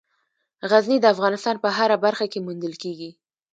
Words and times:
غزني 0.71 0.97
د 1.01 1.05
افغانستان 1.13 1.55
په 1.63 1.69
هره 1.77 1.95
برخه 2.05 2.25
کې 2.31 2.39
موندل 2.45 2.73
کېږي. 2.83 3.09